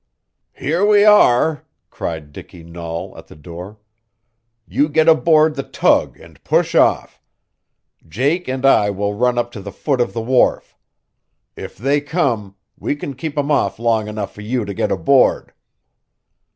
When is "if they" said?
11.55-12.01